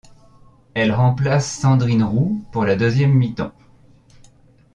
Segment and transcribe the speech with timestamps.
[0.73, 3.51] Elle remplace Sandrine Roux pour la deuxième mi-temps.